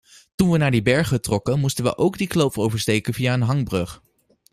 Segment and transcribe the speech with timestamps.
[0.35, 4.01] Toen we naar die berghut trokken moesten we ook die kloof oversteken via een hangbrug.